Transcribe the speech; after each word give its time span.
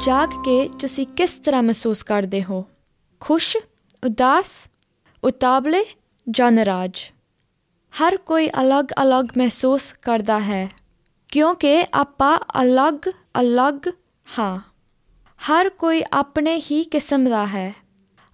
ਜਾਗ 0.00 0.28
ਕੇ 0.44 0.68
ਤੁਸੀਂ 0.78 1.06
ਕਿਸ 1.06 1.34
ਤਰ੍ਹਾਂ 1.36 1.62
ਮਹਿਸੂਸ 1.62 2.02
ਕਰਦੇ 2.02 2.44
ਹੋ? 2.44 2.64
ਖੁਸ਼, 3.20 3.56
ਉਦਾਸ, 4.04 4.46
ਉਤਾਵਲੇ 5.24 5.82
ਜਾਂ 6.30 6.52
ਨਾਰਾਜ਼? 6.52 7.00
ਹਰ 7.92 8.16
ਕੋਈ 8.16 8.48
ਅਲੱਗ-ਅਲੱਗ 8.48 9.26
ਮਹਿਸੂਸ 9.38 9.92
ਕਰਦਾ 9.92 10.38
ਹੈ, 10.40 10.70
ਕਿਉਂਕਿ 11.28 11.86
ਆਪਾਂ 11.94 12.38
ਅਲੱਗ-ਅਲੱਗ 12.62 13.88
ਹਾਂ। 14.38 14.58
ਹਰ 15.40 15.68
ਕੋਈ 15.68 16.02
ਆਪਣੇ 16.12 16.60
ਹੀ 16.60 16.84
ਕਿਸਮ 16.84 17.24
ਦਾ 17.24 17.46
ਹੈ। 17.46 17.74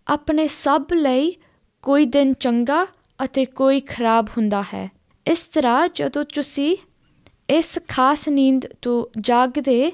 ਆਪਣੇ 0.08 0.46
ਸਭ 0.46 0.82
ਲਈ 0.92 1.36
ਕੋਈ 1.82 2.04
ਦਿਨ 2.04 2.34
ਚੰਗਾ 2.34 2.86
ਅਤੇ 3.24 3.44
ਕੋਈ 3.44 3.80
ਖਰਾਬ 3.80 4.28
ਹੁੰਦਾ 4.28 4.62
ਹੈ। 4.62 4.91
ਇਸ 5.27 5.46
ਤਰ੍ਹਾਂ 5.46 5.88
ਜਦੋਂ 5.94 6.24
ਤੁਸੀਂ 6.24 6.77
ਇਸ 7.50 7.78
ਖਾਸ 7.88 8.28
ਨੀਂਦ 8.28 8.66
ਤੋਂ 8.83 9.20
ਜਾਗਦੇ 9.20 9.92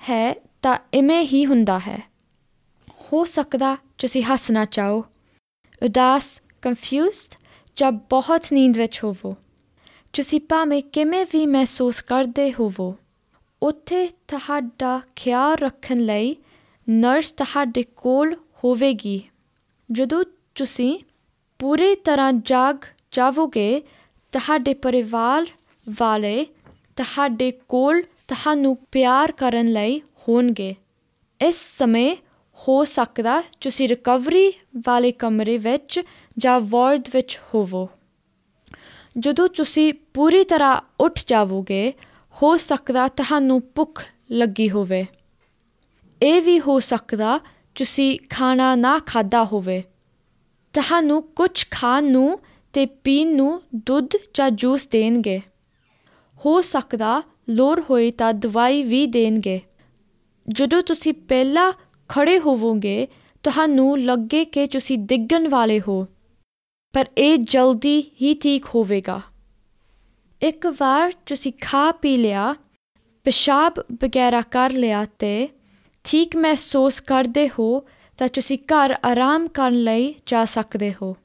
ਹੈ 0.00 0.49
ਤਾਂ 0.62 0.76
ਇਵੇਂ 0.94 1.22
ਹੀ 1.24 1.46
ਹੁੰਦਾ 1.46 1.78
ਹੈ। 1.78 1.98
ਹੋ 3.12 3.24
ਸਕਦਾ 3.24 3.76
ਤੁਸੀਂ 3.98 4.22
ਹੱਸਣਾ 4.22 4.64
ਚਾਹੋ 4.64 5.04
ਉਦਾਸ 5.82 6.42
ਕਨਫਿਊਜ਼ਡ 6.62 7.34
ਜਾਂ 7.76 7.92
ਬਹੁਤ 7.92 8.52
ਨੀਂਦ 8.52 8.78
ਵਿੱਚ 8.78 9.04
ਹੋਵੋ। 9.04 9.34
ਤੁਸੀਂ 10.12 10.40
ਭਾਵੇਂ 10.40 10.82
ਕਿਵੇਂ 10.82 11.24
ਵੀ 11.32 11.46
ਮਹਿਸੂਸ 11.46 12.00
ਕਰਦੇ 12.00 12.52
ਹੋਵੋ, 12.52 12.94
ਉੱਥੇ 13.62 14.08
ਤੁਹਾਡਾ 14.28 15.00
ਖਿਆਲ 15.16 15.54
ਰੱਖਣ 15.54 15.98
ਲਈ 16.00 16.36
ਨਰਸ 16.90 17.32
ਤੁਹਾਡੇ 17.32 17.82
ਕੋਲ 17.96 18.34
ਹੋਵੇਗੀ। 18.64 19.20
ਜਦੋਂ 19.92 20.24
ਤੁਸੀਂ 20.54 20.98
ਪੂਰੀ 21.58 21.94
ਤਰ੍ਹਾਂ 21.94 22.32
ਜਾਗ 22.32 22.76
ਜਾਵੋਗੇ, 23.12 23.82
ਤੁਹਾਡੇ 24.32 24.74
ਪਰਿਵਾਰ 24.74 25.46
ਵਾਲੇ 25.90 26.46
ਤੁਹਾਡੇ 26.96 27.50
ਕੋਲ 27.68 28.02
ਤੁਹਾਨੂੰ 28.28 28.76
ਪਿਆਰ 28.92 29.32
ਕਰਨ 29.32 29.72
ਲਈ 29.72 30.00
ਹੋਣਗੇ। 30.30 30.74
ਇਸ 31.40 31.78
ਸਮੇਂ 31.78 32.16
ਹੋ 32.68 32.84
ਸਕਦਾ 32.84 33.42
ਤੁਸੀਂ 33.60 33.88
ਰਿਕਵਰੀ 33.88 34.52
ਵਾਲੇ 34.76 35.12
ਕਮਰੇ 35.12 35.58
ਵਿੱਚ 35.58 36.00
ਜਾਂ 36.38 36.60
ਵਾਰਡ 36.60 37.02
ਵਿੱਚ 37.14 37.40
ਹੋਵੋ। 37.54 37.88
ਜਦੋਂ 39.18 39.48
ਤੁਸੀਂ 39.48 39.94
ਪੂਰੀ 40.14 40.44
ਤਰ੍ਹਾਂ 40.44 40.80
ਉੱਠ 41.00 41.20
ਜਾਵੋਗੇ, 41.26 41.92
ਹੋ 42.42 42.56
ਸਕਦਾ 42.56 43.08
ਤੁਹਾਨੂੰ 43.08 43.62
ਭੁੱਖ 43.74 44.04
ਲੱਗੀ 44.30 44.70
ਹੋਵੇ। 44.70 45.06
ਇਹ 46.22 46.42
ਵੀ 46.42 46.60
ਹੋ 46.60 46.80
ਸਕਦਾ 46.80 47.40
ਤੁਸੀਂ 47.74 48.18
ਖਾਣਾ 48.30 48.74
ਨਾ 48.74 48.98
ਖਾਦਾ 48.98 49.44
ਹੋਵੇ। 49.44 49.82
ਤੁਹਾਨੂੰ 50.72 51.22
ਕੁਝ 51.22 51.66
ਖਾਣ 51.70 52.04
ਨੂੰ 52.04 52.40
ਤੇ 52.72 52.86
ਪੀਣ 52.86 53.34
ਨੂੰ 53.34 53.62
ਦੁੱਧ 53.74 54.08
ਜਾਂ 54.34 54.50
ਜੂਸ 54.50 54.88
ਦੇਣਗੇ। 54.88 55.40
ਹੋ 56.46 56.60
ਸਕਦਾ 56.60 57.22
ਲੋੜ 57.48 57.80
ਹੋਏ 57.90 58.10
ਤਾਂ 58.10 58.34
ਦਵਾਈ 58.34 58.82
ਵੀ 58.82 59.06
ਦੇਣਗੇ। 59.06 59.60
ਜਦੋਂ 60.52 60.82
ਤੁਸੀਂ 60.82 61.12
ਪਹਿਲਾਂ 61.28 61.72
ਖੜੇ 62.08 62.38
ਹੋਵੋਗੇ, 62.38 63.06
ਤੁਹਾਨੂੰ 63.42 63.98
ਲੱਗੇ 63.98 64.44
ਕਿ 64.44 64.66
ਤੁਸੀਂ 64.66 64.98
ਡਿੱਗਣ 64.98 65.48
ਵਾਲੇ 65.48 65.80
ਹੋ, 65.80 66.06
ਪਰ 66.94 67.06
ਇਹ 67.18 67.38
ਜਲਦੀ 67.38 68.00
ਹੀ 68.22 68.34
ਠੀਕ 68.34 68.66
ਹੋਵੇਗਾ। 68.66 69.20
ਇੱਕ 70.42 70.66
ਵਾਰ 70.66 71.12
ਤੁਸੀਂ 71.26 71.52
ਖਾ 71.60 71.90
ਪੀ 71.92 72.16
ਲਿਆ, 72.16 72.54
ਪਿਸ਼ਾਬ 73.24 73.72
ਵਗੈਰਾ 73.92 74.40
ਕਰ 74.40 74.70
ਲਿਆ 74.70 75.04
ਤੇ 75.18 75.48
ਠੀਕ 76.04 76.36
ਮਹਿਸੂਸ 76.36 77.00
ਕਰਦੇ 77.00 77.48
ਹੋ 77.48 77.84
ਤਾਂ 78.18 78.28
ਤੁਸੀਂ 78.28 78.58
ਘਰ 78.66 78.94
ਆਰਾਮ 79.04 79.48
ਕਰਨ 79.48 79.82
ਲਈ 79.82 80.14
ਜਾ 80.26 80.44
ਸਕਦੇ 80.44 80.94
ਹੋ। 81.02 81.16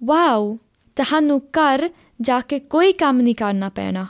ਵਾਓ! 0.00 0.58
ਤੁਹਾਨੂੰ 0.96 1.40
ਘਰ 1.56 1.88
ਜਾ 2.20 2.40
ਕੇ 2.40 2.58
ਕੋਈ 2.58 2.92
ਕੰਮ 2.92 3.20
ਨਹੀਂ 3.20 3.34
ਕਰਨਾ 3.34 3.68
ਪੈਣਾ। 3.68 4.06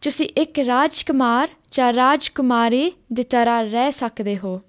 ਤੁਸੀਂ 0.00 0.28
ਇੱਕ 0.36 0.58
ਰਾਜਕੁਮਾਰ 0.58 1.48
ਜਾਂ 1.72 1.92
ਰਾਜਕੁਮਾਰੀ 1.92 2.92
ਦੀ 3.12 3.22
ਤਰ੍ਹਾਂ 3.22 3.64
ਰਹਿ 3.64 3.92
ਸਕਦੇ 3.92 4.38
ਹੋ। 4.38 4.60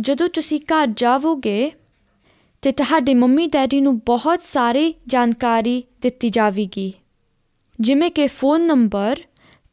ਜਦੋਂ 0.00 0.28
ਤੁਸੀਂ 0.28 0.60
ਘਰ 0.60 0.86
ਜਾਵੋਗੇ 0.96 1.72
ਤੇ 2.62 2.72
ਤੁਹਾਡੇ 2.72 3.14
ਮੰਮੀ 3.14 3.46
ਡੈਡੀ 3.46 3.80
ਨੂੰ 3.80 3.98
ਬਹੁਤ 3.98 4.42
ਸਾਰੀ 4.42 4.94
ਜਾਣਕਾਰੀ 5.06 5.84
ਦਿੱਤੀ 6.02 6.28
ਜਾਵੇਗੀ। 6.28 6.92
ਜਿਵੇਂ 7.80 8.10
ਕਿ 8.10 8.26
ਫੋਨ 8.26 8.60
ਨੰਬਰ, 8.60 9.20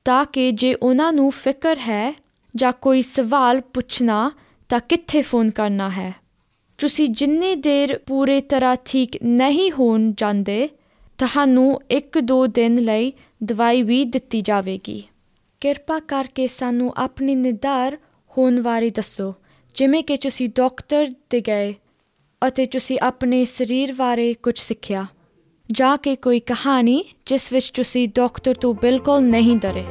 ਤਾਂ 0.06 0.26
ਕਿ 0.26 0.52
ਜੇ 0.52 0.74
ਉਹਨਾਂ 0.74 1.14
ਨੂੰ 1.14 1.32
ਫਿਕਰ 1.32 1.78
ਹੈ 1.78 2.14
ਜਾਂ 2.56 2.72
ਕੋਈ 2.72 3.02
ਸਵਾਲ 3.02 3.62
ਪੁੱਛਣਾ, 3.62 4.32
ਤਾਂ 4.70 4.80
ਕਿੱਥੇ 4.90 5.22
ਫੋਨ 5.22 5.50
ਕਰਨਾ 5.50 5.90
ਹੈ। 5.90 6.16
ਤੁਸੀਂ 6.78 7.10
ਜਿੰਨੀ 7.10 7.56
ਦੇਰ 7.56 7.98
ਪੂਰੇ 7.98 8.42
ਤਰ੍ਹਾਂ 8.42 8.76
ਠੀਕ 8.86 9.24
ਨਹੀਂ 9.24 9.72
ਹੋਣ 9.72 10.14
ਜਾਂਦੇ 10.18 10.70
ਤੁਹਾਨੂੰ 11.24 11.80
1-2 11.92 12.38
ਦਿਨ 12.48 12.76
ਲਈ 12.76 13.12
ਦਵਾਈ 13.44 13.84
ਵੀ 13.84 14.04
ਦਿੱਤੀ 14.06 14.42
ਜਾਵੇਗੀ। 14.42 15.04
ਕਿਰਪਾ 15.62 16.00
ਕਰਕੇ 16.00 16.48
ਸਾਨੂੰ 16.48 16.92
ਆਪਣੀ 16.98 17.36
ਨਿਦਾਰ 17.36 17.98
ਹੋਣ 18.32 18.60
ਵਾਲੀ 18.62 18.90
ਦੱਸੋ, 18.90 19.34
ਜਿਵੇਂ 19.76 20.04
ਕਿ 20.04 20.18
ਤੁਸੀਂ 20.18 20.50
ਡਾਕਟਰ 20.56 21.08
ਦੇ 21.30 21.42
ਗਏ 21.42 21.74
ਅਤੇ 22.42 22.66
ਤੁਸੀਂ 22.66 22.98
ਆਪਣੇ 23.04 23.44
ਸਰੀਰ 23.46 23.94
ਬਾਰੇ 23.94 24.34
ਕੁਝ 24.34 24.58
ਸਿੱਖਿਆ, 24.60 25.06
ਜਾਂ 25.72 25.98
ਕਿ 25.98 26.16
ਕੋਈ 26.16 26.40
ਕਹਾਣੀ 26.40 27.04
ਜਿਸ 27.26 27.52
ਵਿੱਚ 27.54 27.70
ਤੁਸੀਂ 27.70 28.08
ਡਾਕਟਰ 28.16 28.54
ਤੋਂ 28.54 28.74
ਬਿਲਕੁਲ 28.74 29.22
ਨਹੀਂ 29.22 29.58
ਡਰੇ। 29.58 29.86